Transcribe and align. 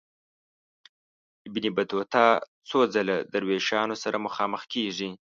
ابن 1.47 1.63
بطوطه 1.77 2.23
څو 2.69 2.79
ځله 2.93 3.15
د 3.21 3.25
دروېشانو 3.33 3.95
سره 4.03 4.17
مخامخ 4.25 4.61
کیږي. 4.73 5.09